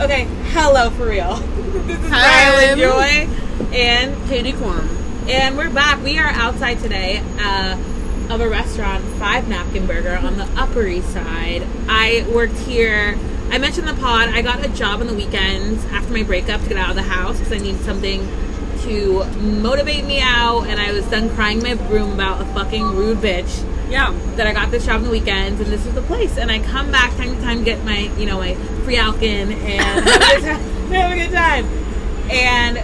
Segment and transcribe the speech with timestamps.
[0.00, 1.36] Okay, hello for real.
[1.86, 2.74] this is Hi.
[2.74, 4.88] Rylan Joy and Katie Kwam.
[5.28, 6.02] and we're back.
[6.02, 7.78] We are outside today uh,
[8.28, 11.64] of a restaurant, Five Napkin Burger on the Upper East Side.
[11.88, 13.16] I worked here.
[13.50, 14.30] I mentioned the pod.
[14.30, 17.02] I got a job on the weekends after my breakup to get out of the
[17.02, 18.26] house because I needed something
[18.80, 23.18] to motivate me out, and I was done crying my room about a fucking rude
[23.18, 24.12] bitch Yeah.
[24.36, 26.36] that I got this job on the weekends, and this is the place.
[26.38, 29.52] And I come back time to time to get my, you know, my free Alkin
[29.52, 30.92] and have a good time.
[30.92, 31.66] have a good time.
[32.30, 32.76] And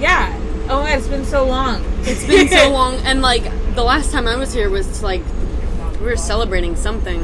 [0.00, 0.34] yeah,
[0.68, 1.82] oh my god, it's been so long.
[2.02, 5.22] It's been so long, and like the last time I was here was like
[6.00, 7.20] we were celebrating something.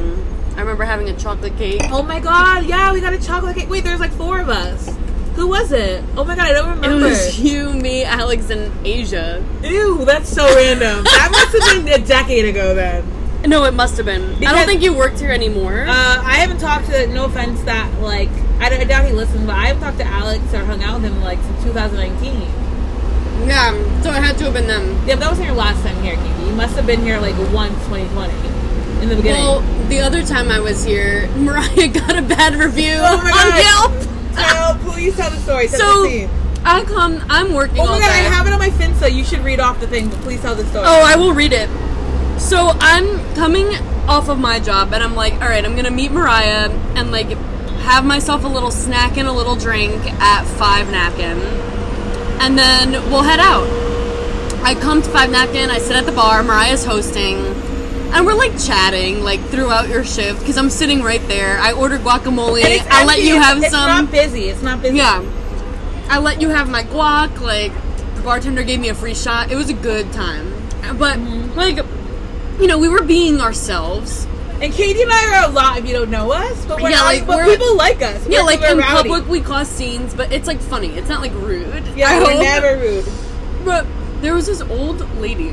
[0.57, 1.83] I remember having a chocolate cake.
[1.91, 3.69] Oh my god, yeah, we got a chocolate cake.
[3.69, 4.89] Wait, there's like four of us.
[5.37, 6.03] Who was it?
[6.17, 7.07] Oh my god, I don't remember.
[7.07, 9.45] It was you, me, Alex, and Asia.
[9.63, 11.03] Ew, that's so random.
[11.05, 13.05] That must have been a decade ago then.
[13.49, 14.43] No, it must have been.
[14.45, 15.83] I don't think you worked here anymore.
[15.83, 15.89] Uh,
[16.25, 17.07] I haven't talked to.
[17.09, 18.31] No offense, that like
[18.61, 21.03] I, don't- I doubt he listens, but I haven't talked to Alex or hung out
[21.03, 22.41] with him like since 2019.
[23.47, 23.73] yeah,
[24.03, 24.87] so it had to have been them.
[25.07, 26.47] Yeah, but that wasn't your last time here, Kiki.
[26.49, 28.33] You must have been here like once 2020
[29.03, 29.43] in the beginning.
[29.43, 33.51] Well, the other time I was here, Mariah got a bad review Oh my on
[33.51, 33.93] God.
[34.01, 34.14] Yelp.
[34.39, 35.69] Oh, please tell the story.
[35.69, 36.29] Tell So the.
[36.65, 39.13] I come, I'm working Oh my god, I have it on my Finsta.
[39.13, 40.85] You should read off the thing, but please tell the story.
[40.87, 41.69] Oh, I will read it.
[42.41, 43.67] So I'm coming
[44.09, 47.29] off of my job, and I'm like, all right, I'm gonna meet Mariah and like
[47.85, 51.39] have myself a little snack and a little drink at Five Napkin,
[52.41, 53.69] and then we'll head out.
[54.65, 57.37] I come to Five Napkin, I sit at the bar, Mariah's hosting,
[58.15, 61.59] and we're like chatting like throughout your shift because I'm sitting right there.
[61.59, 62.63] I ordered guacamole.
[62.91, 63.91] I let you have it's some.
[63.91, 64.45] It's not busy.
[64.49, 64.97] It's not busy.
[64.99, 65.23] Yeah.
[66.09, 67.41] I let you have my guac.
[67.41, 67.73] Like,
[68.15, 69.51] the bartender gave me a free shot.
[69.51, 70.53] It was a good time.
[70.99, 71.57] But, Mm-hmm.
[71.59, 71.77] like,
[72.61, 74.27] you know, we were being ourselves.
[74.61, 76.97] And Katie and I are a lot if you don't know us, but we're Yeah,
[76.99, 78.21] not, like, but we're- people like us.
[78.29, 79.09] Yeah, We're- like, we're in rowdy.
[79.09, 80.89] public, we cause scenes, but it's, like, funny.
[80.91, 81.83] It's not, like, rude.
[81.97, 82.43] Yeah, I we're hope.
[82.43, 83.05] never rude.
[83.65, 83.87] But
[84.21, 85.53] there was this old lady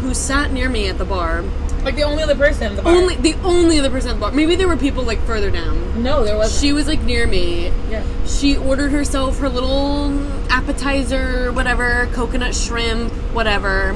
[0.00, 1.42] who sat near me at the bar.
[1.84, 2.94] Like the only other person in the bar.
[2.94, 4.32] Only The only other person at the bar.
[4.32, 6.02] Maybe there were people, like, further down.
[6.02, 6.60] No, there wasn't.
[6.60, 7.68] She was, like, near me.
[7.90, 8.02] yeah.
[8.26, 10.12] She ordered herself her little
[10.50, 13.90] appetizer, whatever, coconut shrimp, whatever.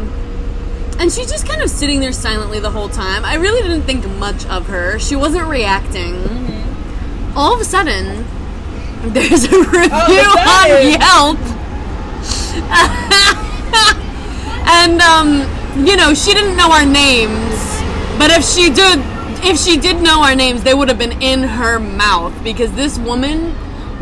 [0.99, 3.25] And she's just kind of sitting there silently the whole time.
[3.25, 4.99] I really didn't think much of her.
[4.99, 6.15] She wasn't reacting.
[6.15, 7.39] Mm-hmm.
[7.39, 8.25] All of a sudden,
[9.13, 10.49] there's a review sudden.
[10.49, 11.39] on Yelp.
[14.69, 17.78] and um, you know, she didn't know our names,
[18.19, 18.99] but if she did
[19.45, 22.99] if she did know our names, they would have been in her mouth because this
[22.99, 23.55] woman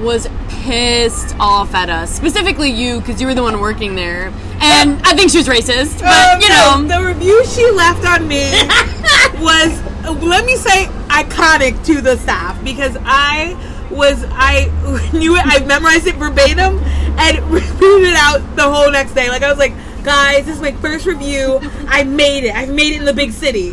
[0.02, 2.10] was pissed off at us.
[2.14, 4.32] Specifically you cuz you were the one working there.
[4.60, 8.04] And I think she was racist, but Um, you no, know, the review she left
[8.06, 8.50] on me
[9.40, 9.78] was,
[10.22, 13.54] let me say, iconic to the staff because I
[13.90, 14.70] was, I
[15.12, 16.78] knew it, I memorized it verbatim
[17.18, 19.28] and repeated it out the whole next day.
[19.28, 19.72] Like I was like,
[20.06, 21.58] guys, this is my first review.
[21.88, 22.54] I made it.
[22.54, 23.72] I've made it in the big city.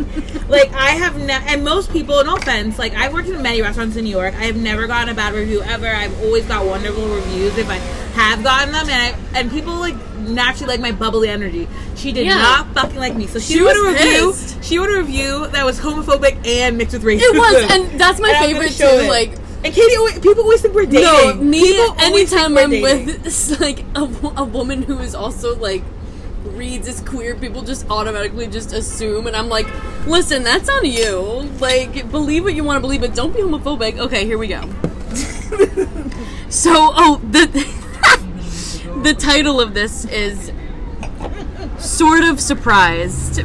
[0.50, 3.96] Like I have, ne- and most people, no offense, like I've worked in many restaurants
[3.96, 4.34] in New York.
[4.36, 5.88] I have never gotten a bad review ever.
[5.88, 9.96] I've always got wonderful reviews if I have gotten them, and I, and people like
[10.18, 11.68] naturally like my bubbly energy.
[11.96, 12.36] She did Yeah.
[12.36, 13.28] not fucking like me.
[13.28, 14.32] So she, She wrote a review.
[14.32, 14.64] pissed.
[14.64, 17.22] She wrote a review that was homophobic and mixed with racism.
[17.22, 19.10] it was and that's my And favorite show too it.
[19.10, 19.32] like
[19.66, 21.04] and Katie, always, people always think we're dating.
[21.04, 21.62] No, me.
[21.62, 23.06] People Anytime I'm dating.
[23.06, 24.02] with like a,
[24.42, 25.84] a woman who is also like
[26.56, 29.68] reads as queer, people just automatically just assume, and I'm like,
[30.06, 31.50] listen, that's on you.
[31.60, 33.98] Like, believe what you want to believe, but don't be homophobic.
[33.98, 34.62] Okay, here we go.
[36.50, 37.48] so, oh, the
[39.04, 40.52] the title of this is
[41.78, 43.44] sort of surprised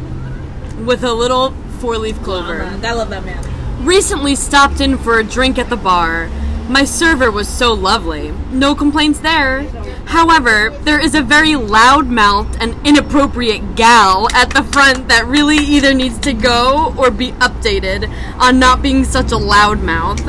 [0.85, 3.85] with a little four leaf clover I love that man.
[3.85, 6.31] recently stopped in for a drink at the bar.
[6.69, 8.31] My server was so lovely.
[8.51, 9.63] No complaints there.
[10.05, 15.95] However, there is a very loud-mouthed and inappropriate gal at the front that really either
[15.95, 20.23] needs to go or be updated on not being such a loudmouth.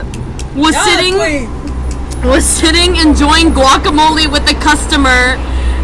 [0.55, 1.17] Was sitting
[2.23, 5.35] was sitting enjoying guacamole with the customer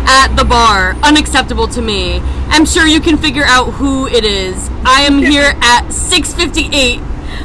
[0.08, 0.96] at the bar.
[1.04, 2.19] Unacceptable to me.
[2.48, 4.69] I'm sure you can figure out who it is.
[4.86, 7.01] I am here at 6:58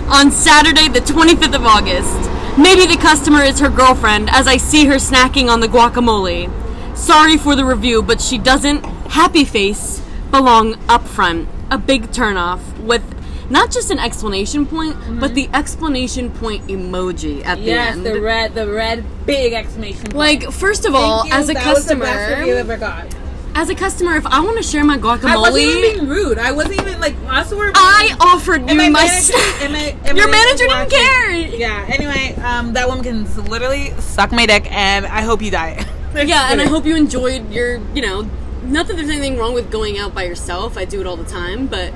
[0.08, 2.39] on Saturday the 25th of August.
[2.58, 6.50] Maybe the customer is her girlfriend as I see her snacking on the guacamole.
[6.96, 11.48] Sorry for the review, but she doesn't happy face belong up front.
[11.70, 13.02] A big turnoff with
[13.50, 15.34] not just an explanation point, but mm-hmm.
[15.34, 18.04] the explanation point emoji at the Yes, end.
[18.04, 20.14] Yes, the red, the red, big exclamation point.
[20.14, 23.14] Like, first of all, as a that was the best customer, review ever got.
[23.54, 26.38] As a customer, if I want to share my guacamole, I wasn't even being rude.
[26.38, 27.70] I wasn't even like us were.
[27.74, 29.02] I offered you my my.
[29.04, 31.30] manager, s- and my, Your manager didn't care.
[31.32, 31.86] Yeah.
[31.88, 35.84] Anyway, um, that woman can literally suck my dick, and I hope you die.
[36.12, 38.28] Yeah, and I hope you enjoyed your, you know,
[38.64, 40.76] not that there's anything wrong with going out by yourself.
[40.76, 41.92] I do it all the time, but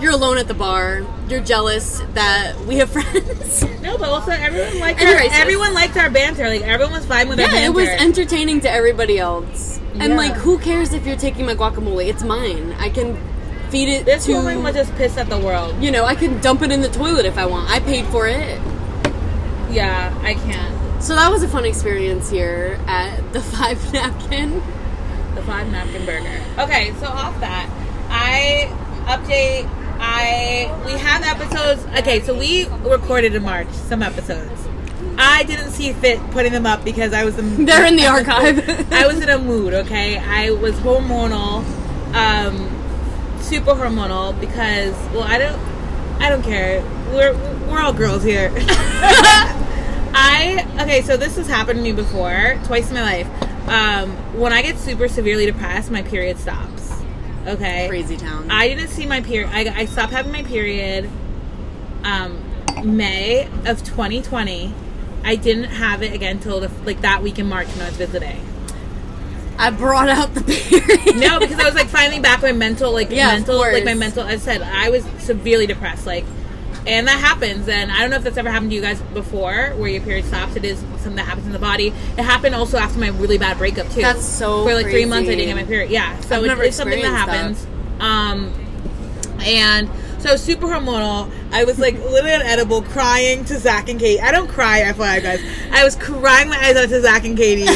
[0.00, 1.02] you're alone at the bar.
[1.28, 3.62] You're jealous that we have friends.
[3.82, 6.48] No, but also everyone liked And our, everyone liked our banter.
[6.48, 7.60] Like everyone was fine with our banter.
[7.60, 7.80] yeah, banter.
[7.80, 9.78] it was entertaining to everybody else.
[10.00, 10.16] And Yeah.
[10.18, 12.06] like, who cares if you're taking my guacamole?
[12.08, 12.74] It's mine.
[12.78, 13.16] I can
[13.68, 14.32] feed it this to.
[14.34, 15.74] woman was just pissed at the world.
[15.80, 17.70] you know, I can dump it in the toilet if I want.
[17.70, 18.58] I paid for it.
[19.70, 21.02] Yeah, I can't.
[21.02, 24.60] So that was a fun experience here at the Five Napkin.
[25.36, 26.40] The five napkin burger.
[26.58, 27.70] Okay, so off that,
[28.10, 28.68] I
[29.06, 29.68] update.
[30.00, 31.86] I we have episodes.
[32.00, 34.60] Okay, so we recorded in March some episodes.
[35.22, 37.64] I didn't see fit putting them up because I was in.
[37.66, 38.90] They're in the archive.
[38.90, 39.74] I was in a mood.
[39.74, 41.62] Okay, I was hormonal,
[42.14, 45.60] um, super hormonal because well, I don't,
[46.20, 46.82] I don't care.
[47.12, 47.34] We're
[47.68, 48.50] we're all girls here.
[50.12, 53.28] I okay, so this has happened to me before, twice in my life.
[53.68, 56.92] Um, when I get super severely depressed, my period stops.
[57.46, 58.50] Okay, Crazy town.
[58.50, 59.50] I didn't see my period.
[59.52, 61.10] I, I stopped having my period.
[62.04, 62.42] Um,
[62.82, 64.72] May of 2020.
[65.24, 67.96] I didn't have it again till the, like that week in March when I was
[67.96, 68.40] visiting.
[69.58, 71.16] I brought out the period.
[71.16, 74.22] No, because I was like finally back my mental, like Yeah, mental, like my mental.
[74.22, 76.24] I said I was severely depressed, like,
[76.86, 77.68] and that happens.
[77.68, 80.24] And I don't know if that's ever happened to you guys before, where your period
[80.24, 80.56] stops.
[80.56, 81.88] It is something that happens in the body.
[81.88, 84.00] It happened also after my really bad breakup too.
[84.00, 85.90] That's so for like three months I didn't get my period.
[85.90, 87.66] Yeah, so it- it's something that happens.
[88.00, 88.54] Um,
[89.44, 89.90] and
[90.20, 91.30] so super hormonal.
[91.52, 94.20] I was like literally unedible, crying to Zach and Katie.
[94.20, 95.40] I don't cry, FYI, guys.
[95.72, 97.66] I was crying my eyes out to Zach and Katie,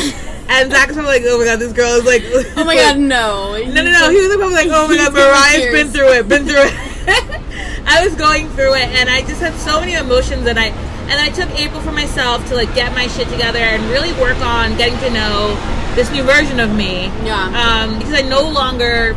[0.49, 2.23] and Zach was probably like, "Oh my god, this girl is like."
[2.56, 3.52] Oh my god, no.
[3.64, 4.11] No, no, no.
[4.11, 6.75] He was probably like, "Oh my god, Mariah's been through it, been through it."
[7.87, 11.20] I was going through it, and I just had so many emotions, and I and
[11.20, 14.76] I took April for myself to like get my shit together and really work on
[14.76, 15.55] getting to know
[15.94, 17.06] this new version of me.
[17.25, 17.85] Yeah.
[17.85, 19.14] Um, because I no longer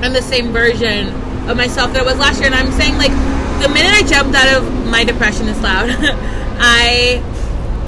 [0.00, 1.12] am the same version
[1.48, 3.12] of myself that I was last year, and I'm saying like
[3.62, 5.88] the minute I jumped out of my depression is loud,
[6.60, 7.22] I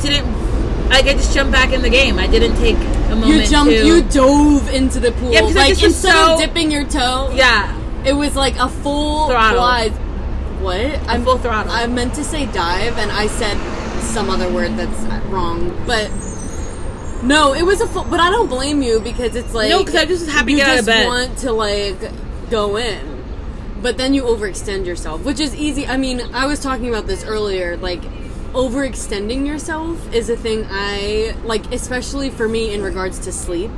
[0.02, 0.40] didn't.
[0.88, 2.18] Like I just jumped back in the game.
[2.18, 3.26] I didn't take a moment.
[3.26, 5.32] You jumped, to, you dove into the pool.
[5.32, 7.76] Yeah, because like instead so- of dipping your toe, Yeah.
[8.04, 9.58] it was like a full Throttle.
[9.58, 9.92] glide.
[10.60, 10.76] What?
[11.08, 11.72] I'm full throttle.
[11.72, 13.56] I meant to say dive, and I said
[14.02, 15.70] some other word that's wrong.
[15.86, 16.10] But
[17.22, 18.04] no, it was a full.
[18.04, 20.50] But I don't blame you because it's like No, 'cause I just was happy to
[20.52, 21.06] you get out of just bed.
[21.06, 23.09] want to like go in,
[23.82, 25.86] but then you overextend yourself, which is easy.
[25.86, 28.02] I mean, I was talking about this earlier, like.
[28.52, 33.70] Overextending yourself is a thing I like, especially for me in regards to sleep.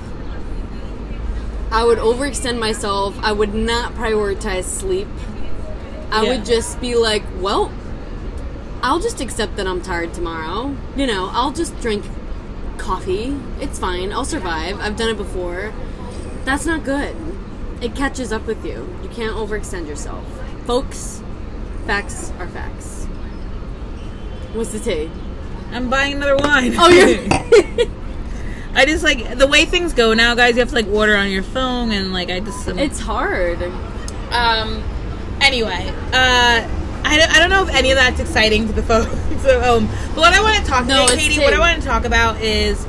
[1.70, 3.14] I would overextend myself.
[3.22, 5.08] I would not prioritize sleep.
[6.10, 6.30] I Yeah.
[6.30, 7.70] would just be like, well,
[8.82, 10.74] I'll just accept that I'm tired tomorrow.
[10.96, 12.06] You know, I'll just drink
[12.78, 13.36] coffee.
[13.60, 14.10] It's fine.
[14.10, 14.80] I'll survive.
[14.80, 15.74] I've done it before.
[16.46, 17.14] That's not good.
[17.82, 18.88] It catches up with you.
[19.02, 20.24] You can't overextend yourself.
[20.66, 21.22] Folks,
[21.84, 23.06] facts are facts.
[24.52, 25.10] What's the tea?
[25.72, 26.74] I'm buying another wine.
[26.76, 27.18] Oh, you're.
[28.74, 30.54] I just like the way things go now, guys.
[30.54, 33.62] You have to like order on your phone, and like I just um, it's hard.
[34.30, 34.82] um.
[35.40, 36.68] Anyway, uh,
[37.04, 39.10] I don't, I don't know if any of that's exciting to the folks
[39.44, 39.88] at home.
[40.14, 42.40] But what I want to talk No, it's Katie, what I want to talk about
[42.40, 42.86] is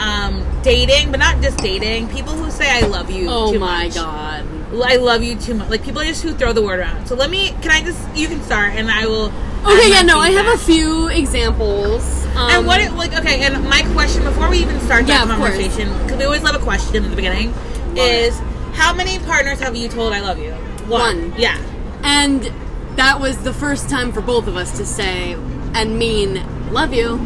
[0.00, 2.08] um dating, but not just dating.
[2.08, 3.26] People who say I love you.
[3.28, 3.94] Oh my much.
[3.94, 4.46] god.
[4.84, 5.68] I love you too much.
[5.68, 7.06] Like people just who throw the word around.
[7.06, 7.50] So let me.
[7.62, 8.00] Can I just?
[8.16, 9.32] You can start, and I will.
[9.62, 12.24] Okay, yeah, no, I have a few examples.
[12.34, 15.36] Um, And what it like okay, and my question before we even start Yeah, that
[15.36, 15.50] course.
[15.50, 17.52] conversation, because we always love a question in the beginning,
[17.94, 18.38] is
[18.72, 20.52] how many partners have you told I love you?
[20.88, 21.34] One.
[21.36, 21.58] Yeah.
[22.02, 22.50] And
[22.96, 25.34] that was the first time for both of us to say
[25.74, 26.42] and mean
[26.72, 27.18] love you.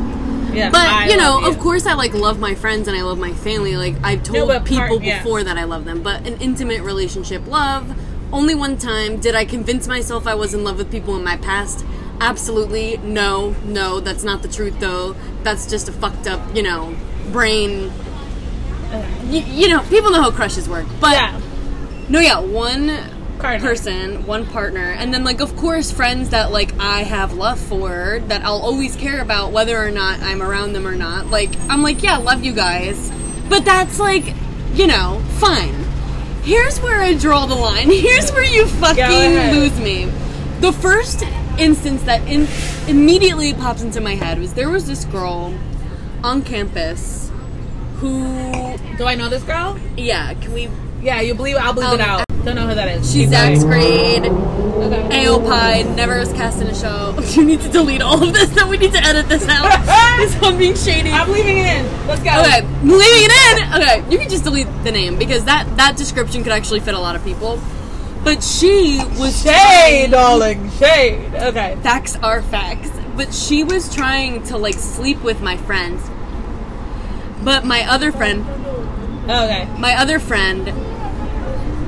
[0.55, 0.71] Yeah.
[0.71, 3.33] But I you know, of course, I like love my friends and I love my
[3.33, 3.77] family.
[3.77, 5.19] Like I've told part- people yeah.
[5.23, 6.03] before that I love them.
[6.03, 7.97] But an intimate relationship, love.
[8.33, 11.37] Only one time did I convince myself I was in love with people in my
[11.37, 11.85] past.
[12.21, 14.01] Absolutely no, no.
[14.01, 15.15] That's not the truth, though.
[15.43, 16.97] That's just a fucked up, you know,
[17.33, 17.93] brain.
[19.27, 20.87] You, you know, people know how crushes work.
[21.01, 21.41] But Yeah.
[22.09, 22.89] no, yeah, one
[23.45, 23.69] Partner.
[23.69, 28.21] person, one partner, and then like of course friends that like I have love for
[28.29, 31.27] that I'll always care about whether or not I'm around them or not.
[31.27, 33.13] Like I'm like, yeah, love you guys.
[33.49, 34.35] But that's like,
[34.75, 35.75] you know, fine.
[36.43, 37.91] Here's where I draw the line.
[37.91, 40.07] Here's where you fucking lose me.
[40.61, 41.23] The first
[41.59, 42.49] instance that in-
[42.89, 45.55] immediately pops into my head was there was this girl
[46.23, 47.31] on campus
[47.99, 49.79] who, Do I know this girl?
[49.97, 50.69] yeah, can we?
[51.03, 52.24] Yeah, you believe I'll believe Um, it out.
[52.45, 53.11] Don't know who that is.
[53.11, 53.31] She's.
[53.31, 54.25] Zach's grade.
[54.27, 55.27] Okay.
[55.27, 57.13] AO Pie never was cast in a show.
[57.35, 58.55] You need to delete all of this.
[58.57, 59.65] No, we need to edit this out.
[60.19, 61.11] this one being shady.
[61.11, 62.07] I'm leaving it in.
[62.07, 62.31] Let's go.
[62.31, 63.83] Okay, I'm leaving it in.
[63.83, 66.99] Okay, you can just delete the name because that that description could actually fit a
[66.99, 67.59] lot of people.
[68.23, 70.71] But she was Shade, darling.
[70.73, 71.35] Shade.
[71.35, 71.77] Okay.
[71.83, 72.91] facts are facts.
[73.17, 76.03] But she was trying to like sleep with my friends.
[77.43, 78.47] But my other friend,
[79.25, 79.67] Okay.
[79.79, 80.69] my other friend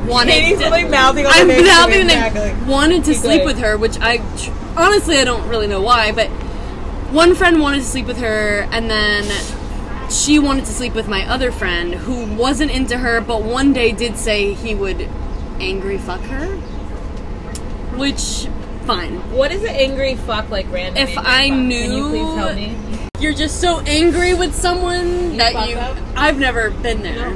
[0.06, 0.32] wanted.
[0.32, 2.54] Katie's to- really mouthing all I'm mouthing exactly.
[2.66, 4.18] Wanted to sleep with her, which I
[4.76, 6.28] honestly I don't really know why, but
[7.12, 9.25] one friend wanted to sleep with her, and then
[10.10, 13.92] she wanted to sleep with my other friend who wasn't into her, but one day
[13.92, 15.08] did say he would
[15.60, 16.46] angry fuck her,
[17.96, 18.46] which
[18.86, 19.16] fine.
[19.32, 21.02] What is an angry fuck like random?
[21.02, 21.58] If I fuck?
[21.58, 22.76] knew- Can you please tell me?
[23.18, 25.76] You're just so angry with someone that you.
[25.76, 25.96] up?
[26.16, 27.34] I've never been there.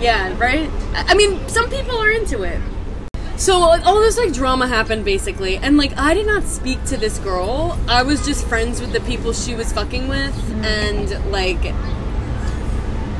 [0.00, 0.68] Yeah, right?
[0.94, 2.60] I mean, some people are into it.
[3.36, 7.18] So all this like drama happened basically, and like I did not speak to this
[7.18, 7.78] girl.
[7.88, 10.64] I was just friends with the people she was fucking with, Mm-hmm.
[10.64, 11.60] and like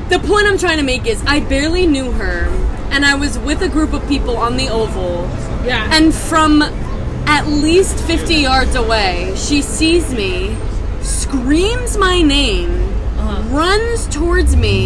[0.09, 2.47] the point I'm trying to make is I barely knew her,
[2.93, 5.29] and I was with a group of people on the oval,
[5.67, 5.87] Yeah.
[5.93, 10.57] and from at least 50 yards away, she sees me,
[11.03, 12.71] screams my name,
[13.19, 13.43] Uh-huh.
[13.55, 14.86] runs towards me.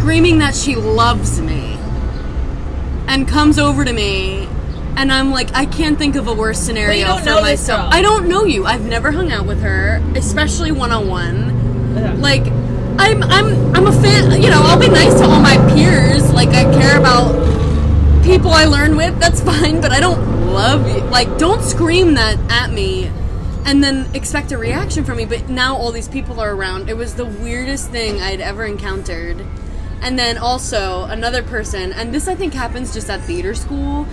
[0.00, 1.78] Screaming that she loves me,
[3.06, 4.48] and comes over to me.
[4.96, 7.92] And I'm like, I can't think of a worse scenario for myself.
[7.92, 8.66] I don't know you.
[8.66, 11.60] I've never hung out with her, especially one on one
[12.20, 12.46] like
[12.98, 14.42] I'm I'm I'm a fan.
[14.42, 16.32] You know, I'll be nice to all my peers.
[16.32, 17.34] Like I care about
[18.22, 19.18] people I learn with.
[19.18, 21.00] That's fine, but I don't love you.
[21.04, 23.10] Like don't scream that at me
[23.64, 25.24] and then expect a reaction from me.
[25.24, 26.88] But now all these people are around.
[26.88, 29.44] It was the weirdest thing I'd ever encountered.
[30.02, 34.06] And then also another person, and this I think happens just at theater school.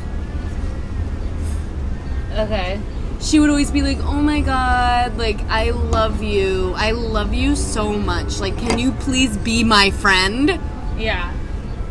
[2.35, 2.79] okay.
[3.19, 6.73] She would always be like, "Oh my god, like I love you.
[6.75, 8.39] I love you so much.
[8.39, 10.59] Like can you please be my friend?"
[10.99, 11.33] Yeah.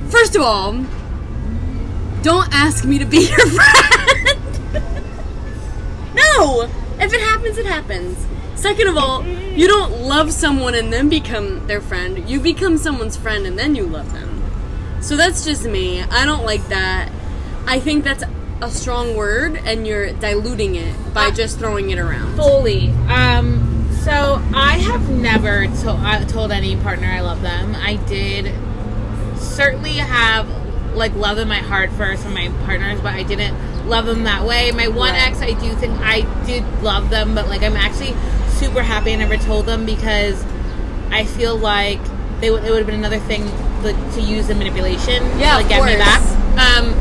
[0.08, 0.84] First of all,
[2.22, 4.38] don't ask me to be your friend.
[6.14, 6.68] no!
[7.00, 8.24] If it happens, it happens.
[8.56, 12.28] Second of all, you don't love someone and then become their friend.
[12.28, 14.42] You become someone's friend and then you love them.
[15.00, 16.02] So that's just me.
[16.02, 17.10] I don't like that.
[17.66, 18.24] I think that's
[18.62, 22.34] a strong word and you're diluting it by just throwing it around.
[22.36, 22.90] Fully.
[23.08, 23.72] Um.
[24.02, 27.74] So I have never to- uh, told any partner I love them.
[27.74, 28.52] I did
[29.38, 30.48] certainly have
[30.94, 33.54] like love in my heart for some of my partners, but I didn't
[33.88, 34.70] love them that way.
[34.72, 35.26] My one Right.
[35.28, 38.14] ex, I do think I did love them, but like I'm actually
[38.56, 40.42] super happy I never told them because
[41.10, 42.00] I feel like
[42.40, 43.44] they would it would have been another thing
[43.82, 46.22] like, to use the manipulation Yeah, to like, get me back.
[46.58, 46.94] Um.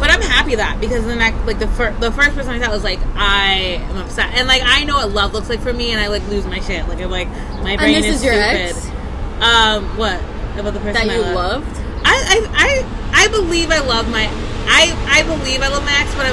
[0.00, 2.72] But I'm happy that because the next, like the first, the first person I thought
[2.72, 5.92] was like, I am upset, and like I know what love looks like for me,
[5.92, 6.88] and I like lose my shit.
[6.88, 7.28] Like I'm like
[7.62, 8.74] my brain this is, is your stupid.
[8.74, 8.86] ex?
[9.40, 10.18] Um, what
[10.58, 11.68] about the person That I you loved?
[12.04, 12.84] I, I,
[13.14, 14.26] I, I believe I love my.
[14.66, 16.30] I, I believe I love Max, but I,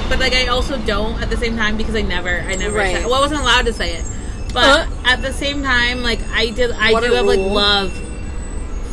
[0.00, 2.76] I, but like I also don't at the same time because I never, I never,
[2.78, 2.94] Right.
[2.96, 4.04] said, well, I wasn't allowed to say it.
[4.52, 4.86] But Uh.
[5.04, 7.92] at the same time, like I did, I do have like love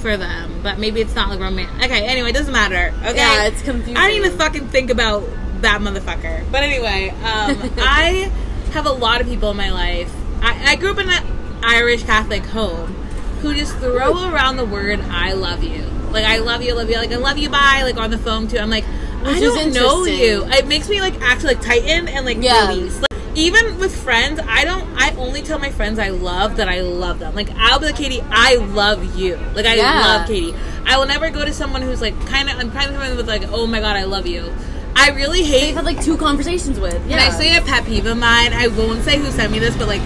[0.02, 1.86] for them, but maybe it's not like romantic.
[1.86, 2.94] Okay, anyway, it doesn't matter.
[3.04, 3.98] Okay, Yeah, it's confusing.
[3.98, 5.24] I don't even fucking think about
[5.62, 6.44] that motherfucker.
[6.52, 8.32] But anyway, um, I
[8.74, 10.12] have a lot of people in my life.
[10.42, 11.24] I, I grew up in an
[11.64, 12.94] Irish Catholic home
[13.42, 16.90] who just throw around the word "I love you." Like I love you, I love
[16.90, 17.82] you, like I love you, bye.
[17.84, 18.58] Like on the phone too.
[18.60, 18.86] I'm like,
[19.24, 20.46] I Which is don't know you.
[20.48, 22.70] It makes me like actually like tighten and like Yeah.
[22.70, 23.00] release.
[23.00, 24.86] Like, even with friends, I don't.
[24.98, 27.34] I only tell my friends I love that I love them.
[27.34, 29.38] Like I'll be like Katie, I love you.
[29.56, 30.00] Like I Yeah.
[30.02, 30.54] love Katie.
[30.86, 32.58] I will never go to someone who's like kind of.
[32.58, 34.52] I'm kind of coming with like, oh my god, I love you.
[34.96, 35.68] I really hate.
[35.68, 36.96] You've had like two conversations with.
[37.08, 37.20] Yeah.
[37.20, 38.52] Can I say a pet peeve of mine?
[38.54, 40.02] I won't say who sent me this, but like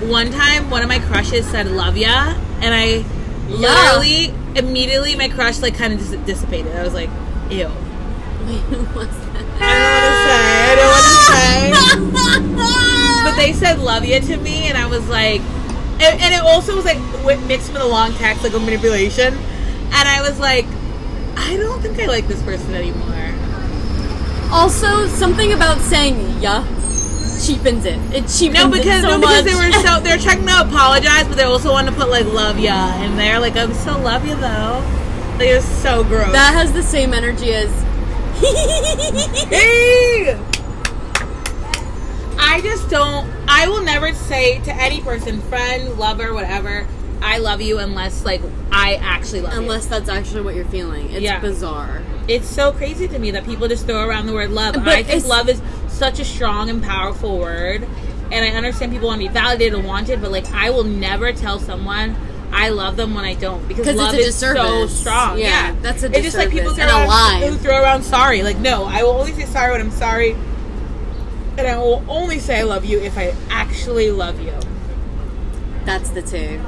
[0.00, 3.04] one time, one of my crushes said "love ya," and I
[3.50, 6.74] literally immediately my crush like kind of dis- dissipated.
[6.74, 7.10] I was like,
[7.50, 7.68] "Ew."
[8.94, 9.16] What's
[9.62, 11.70] I don't want to say.
[11.70, 12.90] I don't want to say.
[13.24, 15.42] But they said "love you to me, and I was like,
[16.00, 16.98] and, and it also was like
[17.46, 20.64] mixed with a long text, like a manipulation, and I was like,
[21.36, 23.06] I don't think I like this person anymore.
[24.50, 26.64] Also, something about saying "yeah"
[27.46, 27.98] cheapens it.
[28.14, 29.52] It cheapens No, because it so no, because much.
[29.52, 32.58] they were so they're trying to apologize, but they also want to put like "love
[32.58, 33.38] ya" in there.
[33.40, 34.82] Like I'm still love you though.
[35.38, 36.32] Like it's so gross.
[36.32, 37.70] that has the same energy as.
[39.50, 40.38] Hey!
[42.38, 43.28] I just don't.
[43.48, 46.86] I will never say to any person, friend, lover, whatever,
[47.22, 48.40] I love you unless like
[48.72, 49.60] I actually love you.
[49.60, 51.10] Unless that's actually what you're feeling.
[51.10, 51.40] It's Yeah.
[51.40, 52.02] bizarre.
[52.28, 54.74] It's so crazy to me that people just throw around the word love.
[54.74, 55.60] But I think love is
[56.00, 57.86] such a strong and powerful word.
[58.32, 61.30] And I understand people want to be validated and wanted, but like I will never
[61.32, 62.16] tell someone
[62.52, 65.38] I love them when I don't because love is so strong.
[65.38, 67.46] Yeah, Yeah, that's a It's just like people throw around, lie.
[67.46, 68.42] who throw around sorry.
[68.42, 70.32] Like no, I will only say sorry when I'm sorry,
[71.58, 74.54] and I will only say I love you if I actually love you.
[75.84, 76.60] That's the two.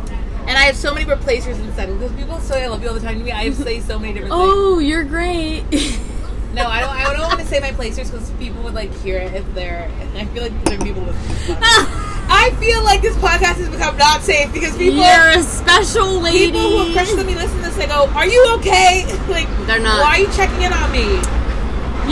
[0.47, 3.01] And I have so many replacers instead because people say I love you all the
[3.01, 3.33] time to me.
[3.33, 4.55] I say so many different oh, things.
[4.55, 5.65] Oh, you're great.
[6.55, 6.91] No, I don't.
[6.91, 9.91] I don't want to say my placers because people would like hear it if they're.
[10.15, 11.29] I feel like there are people listening.
[11.29, 12.09] to this podcast.
[12.29, 16.47] I feel like this podcast has become not safe because people, you're a special lady.
[16.47, 17.77] people who have crushed on me listen to this.
[17.77, 20.01] They go, "Are you okay?" Like They're not.
[20.01, 21.05] Why are you checking in on me?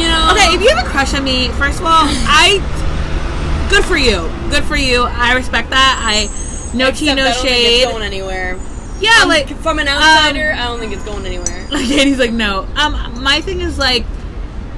[0.01, 0.33] You know.
[0.33, 2.59] Okay, if you have a crush on me, first of all, I.
[3.71, 4.29] Good for you.
[4.51, 5.03] Good for you.
[5.05, 6.01] I respect that.
[6.03, 6.29] I.
[6.77, 7.83] No tea, no I don't think shade.
[7.83, 8.59] it's going anywhere.
[9.01, 11.67] Yeah, Um, like from an outsider, I don't think it's going anywhere.
[11.71, 12.67] Like Katie's like, no.
[12.77, 14.05] Um, my thing is like,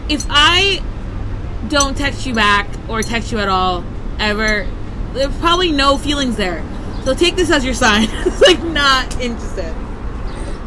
[0.09, 0.83] if I
[1.69, 3.85] don't text you back or text you at all
[4.19, 4.69] ever,
[5.13, 6.65] there's probably no feelings there.
[7.05, 8.09] So take this as your sign.
[8.11, 9.75] it's like not interested.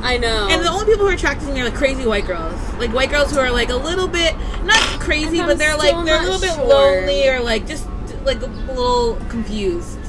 [0.02, 0.48] I know.
[0.50, 2.92] And the only people who are attracted to me are like crazy white girls, like
[2.94, 6.24] white girls who are like a little bit not crazy, but they're like they're a
[6.24, 6.68] little bit sure.
[6.68, 7.88] lonely or like just
[8.24, 10.00] like a little confused.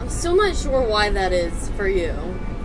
[0.00, 2.14] I'm still not sure why that is for you.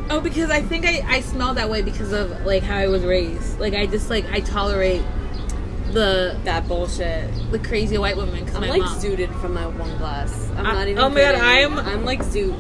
[0.10, 3.04] Oh, because I think I, I smell that way because of like how I was
[3.04, 3.60] raised.
[3.60, 5.04] Like I just like I tolerate
[5.96, 7.32] the That bullshit.
[7.52, 9.00] the crazy white woman because I'm like mom.
[9.00, 10.50] zooted from my one glass.
[10.56, 11.04] I'm I- not even.
[11.04, 11.36] oh my God.
[11.36, 12.56] I'm- I'm like zoot.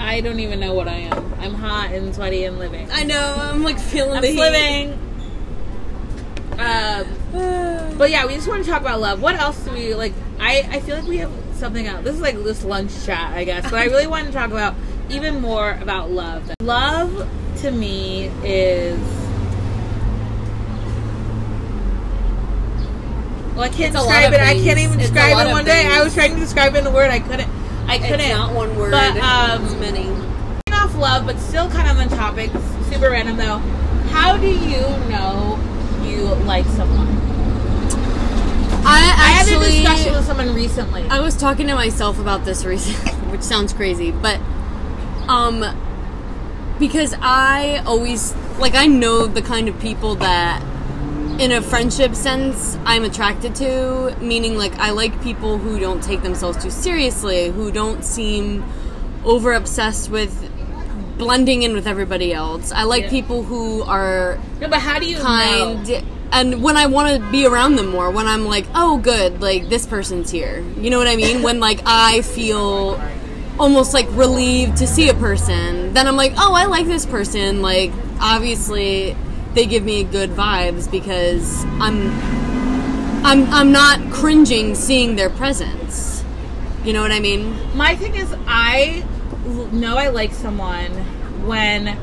[0.00, 1.34] I don't even know what I am.
[1.40, 2.88] I'm hot and sweaty and living.
[2.92, 3.34] I know.
[3.36, 4.38] I'm like feeling I'm the heat.
[4.38, 4.92] living.
[6.58, 7.04] Um,
[7.98, 9.20] but yeah, we just want to talk about love.
[9.20, 10.12] What else do we like?
[10.40, 12.04] I I feel like we have something else.
[12.04, 13.64] This is like this lunch chat, I guess.
[13.64, 14.74] But I really want to talk about
[15.10, 16.48] even more about love.
[16.62, 17.28] Love
[17.62, 18.98] to me is.
[23.58, 24.40] Well, I can't It's a lot describe it.
[24.40, 25.84] I can't even It's describe it one day.
[25.84, 27.10] I was trying to describe it in a word.
[27.10, 27.50] I couldn't.
[27.88, 28.20] I couldn't.
[28.20, 28.92] It's not one word.
[28.92, 30.08] But um, it's many.
[30.72, 32.52] off love, but still kind of on topic.
[32.88, 33.58] Super random though.
[34.10, 35.58] How do you know
[36.04, 37.08] you like someone?
[38.86, 39.80] I I had a actually.
[39.80, 41.02] discussion with someone recently.
[41.08, 44.38] I was talking to myself about this recently, which sounds crazy, but
[45.26, 45.64] um
[46.78, 50.62] because I always like I know the kind of people that
[51.38, 56.22] in a friendship sense I'm attracted to, meaning like I like people who don't take
[56.22, 58.64] themselves too seriously, who don't seem
[59.24, 60.50] over obsessed with
[61.16, 62.72] blending in with everybody else.
[62.72, 63.10] I like Yeah.
[63.10, 66.00] people who are no, but how do you kind know?
[66.32, 69.68] and when I want to be around them more, when I'm like, oh, good, like
[69.68, 70.64] this person's here.
[70.78, 71.42] You know what I mean?
[71.46, 73.00] when like I feel
[73.60, 77.62] almost like relieved to see a person, then I'm like, oh, I like this person.
[77.62, 79.16] Like obviously
[79.54, 82.10] they give me good vibes because I'm
[83.24, 86.24] I'm I'm not cringing seeing their presence.
[86.84, 87.76] You know what I mean?
[87.76, 89.04] My thing is, I
[89.72, 90.90] know I like someone
[91.46, 91.98] when,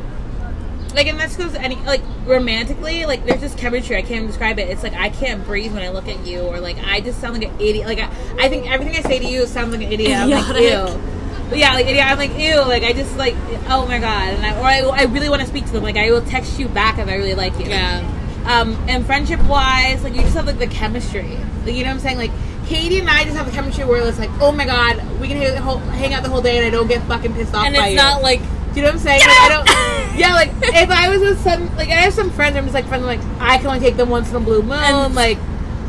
[0.93, 3.05] like, and this goes any like romantically.
[3.05, 3.95] Like, there's just chemistry.
[3.95, 4.69] I can't even describe it.
[4.69, 7.39] It's like I can't breathe when I look at you, or like I just sound
[7.39, 7.87] like an idiot.
[7.87, 10.11] Like I, I think everything I say to you sounds like an idiot.
[10.11, 10.29] I'm
[10.89, 11.14] like.
[11.49, 12.05] But yeah, like idiot.
[12.05, 12.59] I'm like ew.
[12.61, 13.35] Like I just like
[13.69, 15.83] oh my god, and I or I, I really want to speak to them.
[15.83, 17.65] Like I will text you back if I really like you.
[17.65, 18.11] Yeah.
[18.47, 21.37] Um, and friendship wise, like you just have like the chemistry.
[21.65, 22.17] Like you know what I'm saying?
[22.17, 22.31] Like
[22.67, 25.37] Katie and I just have the chemistry where it's like, oh my god, we can
[25.37, 27.65] hang, the whole- hang out the whole day and I don't get fucking pissed off.
[27.65, 27.95] And it's you.
[27.95, 29.21] not like Do you know what I'm saying?
[29.21, 29.95] Like, I don't.
[30.19, 32.85] Yeah, like if I was with some, like I have some friends, I'm just like
[32.87, 33.03] friends.
[33.03, 34.71] I'm like I can only take them once in a blue moon.
[34.73, 35.37] And- like,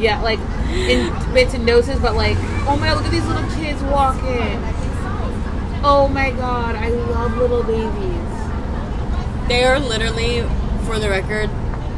[0.00, 0.40] yeah, like
[0.72, 2.00] in bits and doses.
[2.00, 2.36] But like,
[2.68, 4.60] oh my god, look at these little kids walking.
[5.88, 9.48] Oh my god, I love little babies.
[9.48, 10.42] they are literally,
[10.84, 11.48] for the record,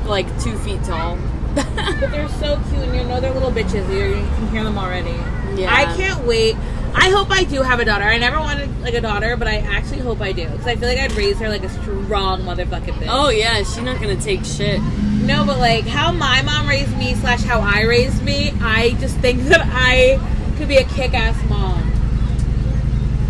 [0.04, 1.16] like two feet tall.
[1.54, 3.88] But they're so cute, and you know they're little bitches.
[3.90, 5.16] You you can hear them already.
[5.58, 5.74] Yeah.
[5.74, 6.54] I can't wait.
[6.94, 8.04] I hope I do have a daughter.
[8.04, 10.88] I never wanted like a daughter, but I actually hope I do because I feel
[10.88, 13.08] like I'd raise her like a strong motherfucking bitch.
[13.08, 14.82] Oh yeah, she's not gonna take shit.
[15.22, 19.16] No, but like how my mom raised me slash how I raised me, I just
[19.20, 20.18] think that I
[20.58, 21.36] could be a kick ass.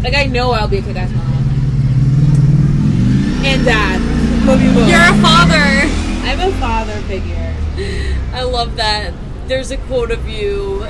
[0.03, 1.27] Like I know I'll be a kick ass mom.
[3.45, 4.47] And dad.
[4.47, 4.89] Love you both.
[4.89, 5.55] You're a father.
[6.27, 7.55] I'm a father figure.
[8.33, 9.13] I love that.
[9.47, 10.87] There's a quote of you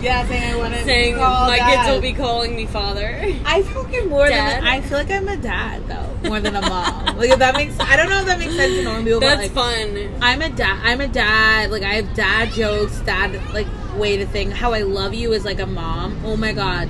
[0.00, 3.82] Yeah, saying I want to saying, "My kids will be calling me father." I feel
[3.82, 4.62] like I'm more Dad?
[4.62, 7.18] than I feel like I'm a dad though, more than a mom.
[7.18, 9.20] like if that makes I don't know if that makes sense to normal people.
[9.20, 10.18] That's but, like, fun.
[10.22, 10.80] I'm a dad.
[10.82, 11.70] I'm a dad.
[11.70, 14.54] Like I have dad jokes, dad like way to think.
[14.54, 16.18] How I love you is like a mom.
[16.24, 16.88] Oh my god.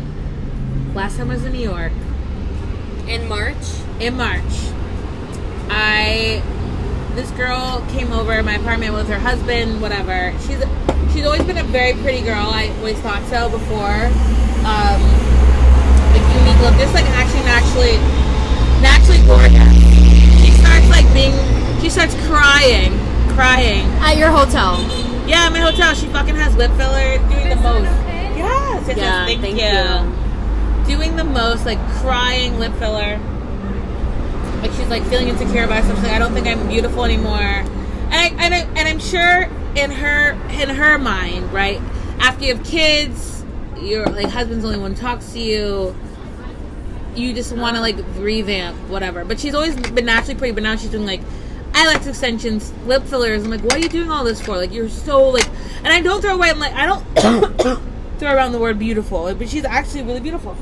[0.94, 1.92] Last time I was in New York,
[3.07, 3.55] In March.
[4.00, 4.53] in March,
[5.70, 6.42] I
[7.14, 10.33] this girl came over my apartment with her husband, whatever.
[10.40, 10.59] She's
[11.12, 12.42] she's always been a very pretty girl.
[12.50, 14.07] I always thought so before.
[14.66, 15.00] Um,
[16.11, 16.74] like unique look.
[16.74, 17.96] This like an actually naturally
[18.83, 19.74] naturally gorgeous.
[20.42, 21.35] She starts like being
[21.81, 22.90] she starts crying,
[23.35, 23.87] crying.
[24.03, 24.83] At your hotel.
[25.26, 25.94] Yeah, my hotel.
[25.94, 27.87] She fucking has lip filler, doing the most.
[28.35, 30.19] Yes, yes, Yeah, yes, thank, thank you.
[30.90, 33.20] Doing the most, like crying lip filler.
[34.61, 36.11] Like she's like feeling insecure about something.
[36.11, 37.38] I don't think I'm beautiful anymore.
[37.38, 41.81] And I, and I, and I'm sure in her in her mind, right?
[42.18, 43.44] After you have kids,
[43.81, 45.94] your like husband's the only one talks to you.
[47.14, 49.24] You just want to like revamp whatever.
[49.24, 50.55] But she's always been naturally pretty.
[50.55, 51.20] But now she's doing like
[51.72, 53.44] eyelash extensions, lip fillers.
[53.44, 54.57] I'm like, what are you doing all this for?
[54.57, 55.48] Like you're so like.
[55.85, 56.50] And I don't throw away.
[56.50, 57.79] I'm like I don't
[58.18, 60.57] throw around the word beautiful, but she's actually really beautiful.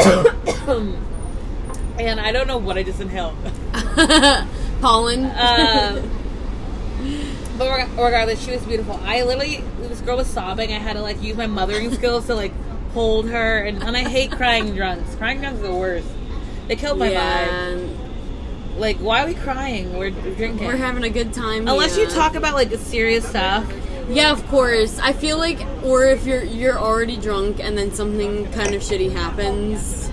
[1.98, 3.36] and I don't know what I just inhaled.
[4.80, 5.26] Pollen.
[5.26, 6.10] Um,
[7.58, 8.98] but reg- regardless, she was beautiful.
[9.02, 10.72] I literally, this girl was sobbing.
[10.72, 12.52] I had to like use my mothering skills to like
[12.92, 15.14] hold her, and, and I hate crying drunks.
[15.16, 16.08] Crying drunks are the worst.
[16.68, 17.96] They killed my vibe.
[18.78, 19.98] Like, why are we crying?
[19.98, 20.66] We're, drinking.
[20.66, 21.68] We're having a good time.
[21.68, 22.06] Unless here.
[22.06, 23.70] you talk about like serious stuff.
[24.10, 24.98] Yeah, of course.
[24.98, 29.12] I feel like, or if you're you're already drunk and then something kind of shitty
[29.12, 30.10] happens,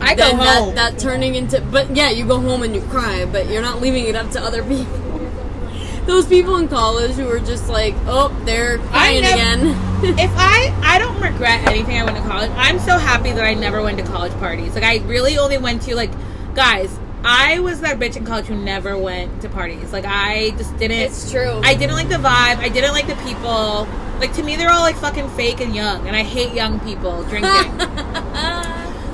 [0.00, 0.74] I go home.
[0.74, 1.60] that that turning into.
[1.60, 4.40] But yeah, you go home and you cry, but you're not leaving it up to
[4.40, 5.00] other people.
[6.06, 9.60] Those people in college who are just like, oh, they're crying nev- again.
[10.18, 12.50] if I I don't regret anything I went to college.
[12.54, 14.74] I'm so happy that I never went to college parties.
[14.74, 16.10] Like I really only went to like
[16.54, 16.98] guys.
[17.22, 19.92] I was that bitch in college who never went to parties.
[19.92, 20.98] Like I just didn't.
[20.98, 21.60] it's true.
[21.62, 22.58] I didn't like the vibe.
[22.58, 23.86] I didn't like the people.
[24.18, 27.22] Like to me, they're all like fucking fake and young, and I hate young people
[27.24, 27.42] drinking.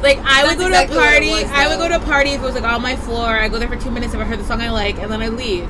[0.02, 1.30] like I would go exactly to a party.
[1.30, 3.26] was, I would go to a party if it was like on my floor.
[3.26, 5.22] I go there for two minutes if I heard the song I like, and then
[5.22, 5.68] I leave.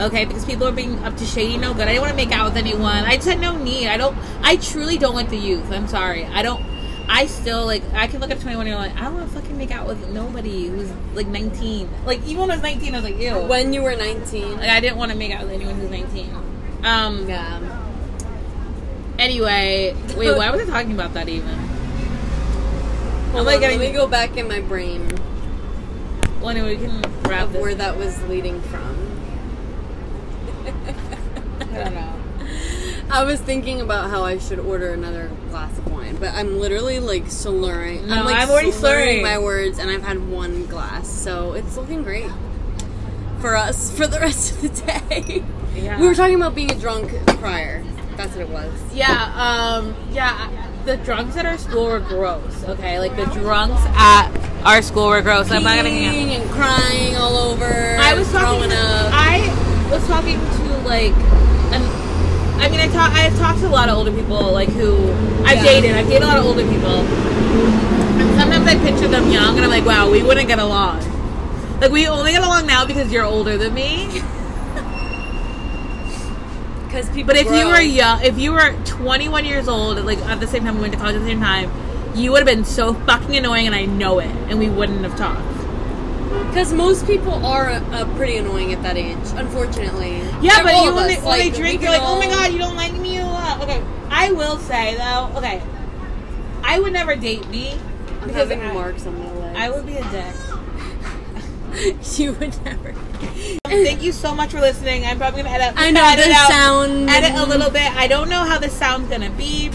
[0.00, 1.82] Okay, because people are being up to shady, no good.
[1.82, 3.04] I didn't want to make out with anyone.
[3.04, 3.88] I just had no need.
[3.88, 4.16] I don't.
[4.42, 5.70] I truly don't like the youth.
[5.72, 6.24] I'm sorry.
[6.24, 6.64] I don't.
[7.08, 7.82] I still like.
[7.94, 8.86] I can look at 21 year old.
[8.86, 11.88] Like, I don't want to fucking make out with nobody who's like 19.
[12.04, 13.38] Like even when I was 19, I was like, ew.
[13.38, 14.56] when you were 19.
[14.58, 16.34] Like I didn't want to make out with anyone who's 19.
[16.84, 17.28] Um.
[17.28, 17.84] Yeah.
[19.18, 20.36] Anyway, wait.
[20.36, 21.48] Why was I talking about that even?
[23.32, 25.06] Hold like on, getting- let me go back in my brain
[26.40, 28.96] Well, anyway, we can wrap where that was leading from.
[31.60, 32.17] I don't know.
[33.10, 37.00] I was thinking about how I should order another glass of wine, but I'm literally
[37.00, 38.06] like slurring.
[38.08, 39.22] No, I'm like I'm already slurring.
[39.22, 42.30] my words, and I've had one glass, so it's looking great
[43.40, 45.44] for us for the rest of the day.
[45.74, 46.00] Yeah.
[46.00, 47.84] We were talking about being a drunk prior.
[48.16, 48.72] That's what it was.
[48.92, 50.66] Yeah, um, yeah.
[50.84, 52.64] The drunks at our school were gross.
[52.64, 54.30] Okay, like the drunks at
[54.64, 55.50] our school were gross.
[55.50, 56.14] I'm not gonna hang out.
[56.14, 57.64] Peeing and crying all over.
[57.98, 58.72] I was talking.
[58.72, 59.12] up.
[59.12, 61.14] I was talking to like,
[62.60, 63.12] I mean, I talk.
[63.12, 64.96] I've talked to a lot of older people, like who
[65.44, 65.64] I've Yeah.
[65.64, 65.92] dated.
[65.92, 67.00] I've dated a lot of older people,
[68.20, 71.00] and sometimes I picture them young, and I'm like, wow, we wouldn't get along.
[71.80, 74.22] Like we only get along now because you're older than me.
[76.86, 77.26] Because people.
[77.34, 80.64] But if you were young, if you were 21 years old, like at the same
[80.64, 81.70] time we went to college at the same time,
[82.14, 85.14] you would have been so fucking annoying, and I know it, and we wouldn't have
[85.14, 85.42] talked.
[86.48, 90.18] Because most people are uh, pretty annoying at that age, unfortunately.
[90.40, 92.52] Yeah, They're but you when they, when like, they drink, you're like, oh my god,
[92.52, 93.62] you don't like me a lot.
[93.62, 95.62] Okay, I will say though, okay,
[96.62, 97.72] I would never date me
[98.20, 99.58] I'm because having I, marks on my legs.
[99.58, 100.34] I would be a dick.
[102.18, 102.92] you would never.
[103.66, 105.04] Thank you so much for listening.
[105.04, 105.74] I'm probably gonna edit.
[105.76, 107.08] I know edit the out, sound.
[107.10, 107.90] edit a little bit.
[107.96, 109.70] I don't know how the sound's gonna be,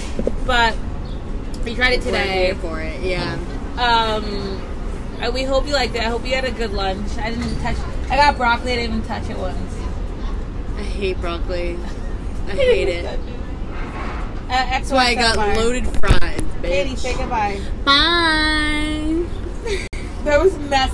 [0.45, 0.75] but
[1.63, 2.45] we tried it We're today.
[2.45, 3.01] here for it.
[3.01, 3.37] Yeah.
[3.77, 4.52] Um,
[5.33, 6.01] we hope you liked it.
[6.01, 7.17] I hope you had a good lunch.
[7.17, 7.77] I didn't touch.
[8.09, 8.73] I got broccoli.
[8.73, 9.75] I didn't even touch it once.
[10.77, 11.77] I hate broccoli.
[12.47, 13.05] I hate it.
[13.05, 13.19] Uh,
[14.49, 15.85] That's why I got loaded.
[15.85, 17.59] loaded fries, Katie, say goodbye.
[17.85, 19.23] Bye.
[20.25, 20.91] That was messy.